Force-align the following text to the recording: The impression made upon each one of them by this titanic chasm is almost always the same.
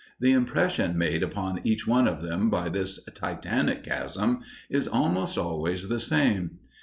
The 0.19 0.31
impression 0.31 0.97
made 0.97 1.21
upon 1.21 1.59
each 1.63 1.85
one 1.85 2.07
of 2.07 2.23
them 2.23 2.49
by 2.49 2.69
this 2.69 3.03
titanic 3.13 3.83
chasm 3.83 4.39
is 4.67 4.87
almost 4.87 5.37
always 5.37 5.89
the 5.89 5.99
same. 5.99 6.57